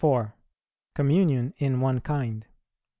_Communion 0.97 1.53
in 1.59 1.79
one 1.79 1.99
kind. 2.01 2.47